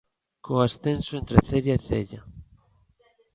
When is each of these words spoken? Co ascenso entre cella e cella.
Co 0.43 0.53
ascenso 0.67 1.11
entre 1.21 1.37
cella 1.49 1.73
e 1.77 1.79
cella. 1.87 2.21